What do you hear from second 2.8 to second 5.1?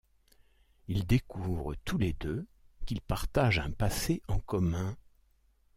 qu'ils partagent un passé en commun.